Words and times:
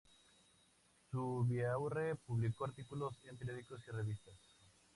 Zubiaurre 1.11 2.15
publicó 2.15 2.65
artículos 2.65 3.13
en 3.25 3.37
periódicos 3.37 3.83
y 3.87 3.91
revistas. 3.91 4.33